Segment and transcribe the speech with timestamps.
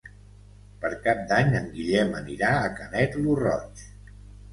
[0.85, 3.85] Per Cap d'Any en Guillem anirà a Canet lo Roig.